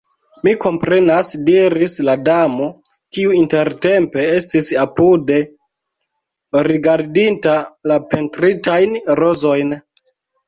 "Mi 0.45 0.51
komprenas," 0.61 1.27
diris 1.49 1.91
la 2.07 2.15
Damo, 2.29 2.69
kiu 3.17 3.35
intertempe 3.39 4.23
estis 4.39 4.69
apude 4.85 5.37
rigardinta 6.71 7.55
la 7.93 7.99
pentritajn 8.15 8.97
rozojn. 9.21 9.77